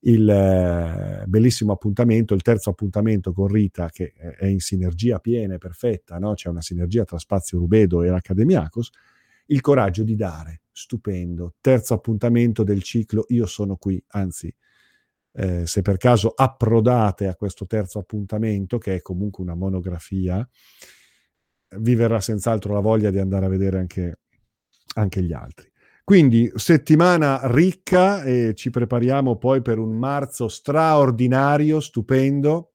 [0.00, 5.58] il eh, bellissimo appuntamento, il terzo appuntamento con Rita che è in sinergia piena e
[5.58, 6.34] perfetta, no?
[6.34, 8.90] c'è una sinergia tra Spazio Rubedo e l'Academiacos,
[9.46, 14.52] il coraggio di dare, stupendo, terzo appuntamento del ciclo Io sono qui, anzi
[15.36, 20.46] eh, se per caso approdate a questo terzo appuntamento, che è comunque una monografia,
[21.78, 24.20] vi verrà senz'altro la voglia di andare a vedere anche,
[24.94, 25.70] anche gli altri.
[26.04, 32.72] Quindi settimana ricca e ci prepariamo poi per un marzo straordinario, stupendo.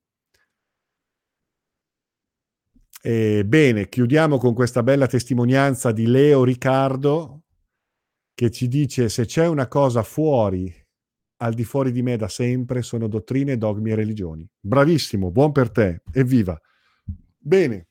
[3.01, 7.43] E bene, chiudiamo con questa bella testimonianza di Leo Riccardo
[8.35, 10.80] che ci dice se c'è una cosa fuori,
[11.41, 14.47] al di fuori di me da sempre, sono dottrine, dogmi e religioni.
[14.59, 16.59] Bravissimo, buon per te, evviva.
[17.37, 17.87] Bene,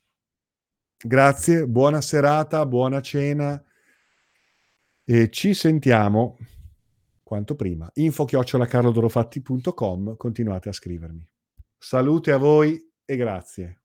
[0.97, 3.61] grazie, buona serata, buona cena
[5.05, 6.39] e ci sentiamo
[7.25, 7.91] quanto prima.
[7.95, 11.29] Info chiocciolacarlodorofatti.com, continuate a scrivermi.
[11.77, 13.80] Salute a voi e grazie.